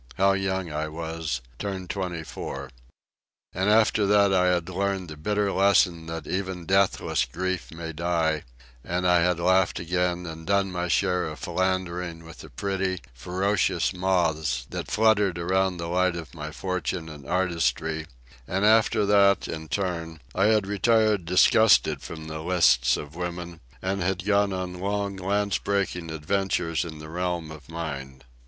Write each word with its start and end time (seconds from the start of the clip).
How 0.15 0.31
young 0.33 0.71
I 0.71 0.87
was—turned 0.87 1.91
twenty 1.91 2.23
four! 2.23 2.71
And 3.53 3.69
after 3.69 4.07
that 4.07 4.33
I 4.33 4.47
had 4.47 4.67
learned 4.67 5.09
the 5.09 5.15
bitter 5.15 5.51
lesson 5.51 6.07
that 6.07 6.25
even 6.25 6.65
deathless 6.65 7.23
grief 7.25 7.69
may 7.71 7.93
die; 7.93 8.41
and 8.83 9.07
I 9.07 9.19
had 9.19 9.39
laughed 9.39 9.79
again 9.79 10.25
and 10.25 10.47
done 10.47 10.71
my 10.71 10.87
share 10.87 11.27
of 11.27 11.37
philandering 11.37 12.25
with 12.25 12.39
the 12.39 12.49
pretty, 12.49 12.99
ferocious 13.13 13.93
moths 13.93 14.65
that 14.71 14.89
fluttered 14.89 15.37
around 15.37 15.77
the 15.77 15.85
light 15.85 16.15
of 16.15 16.33
my 16.33 16.49
fortune 16.51 17.07
and 17.07 17.27
artistry; 17.27 18.07
and 18.47 18.65
after 18.65 19.05
that, 19.05 19.47
in 19.47 19.67
turn, 19.67 20.19
I 20.33 20.45
had 20.45 20.65
retired 20.65 21.25
disgusted 21.25 22.01
from 22.01 22.25
the 22.25 22.39
lists 22.41 22.97
of 22.97 23.13
woman, 23.15 23.59
and 23.83 24.25
gone 24.25 24.51
on 24.51 24.79
long 24.79 25.15
lance 25.17 25.59
breaking 25.59 26.09
adventures 26.09 26.83
in 26.83 26.97
the 26.97 27.07
realm 27.09 27.51
of 27.51 27.69
mind. 27.69 28.23